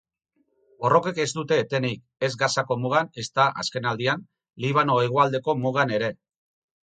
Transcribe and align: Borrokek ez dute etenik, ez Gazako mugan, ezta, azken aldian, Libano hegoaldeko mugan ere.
Borrokek 0.83 1.19
ez 1.25 1.27
dute 1.39 1.57
etenik, 1.63 1.99
ez 2.27 2.29
Gazako 2.43 2.77
mugan, 2.85 3.11
ezta, 3.23 3.45
azken 3.63 3.85
aldian, 3.91 4.25
Libano 4.65 4.97
hegoaldeko 5.03 5.55
mugan 5.67 5.97
ere. 5.99 6.11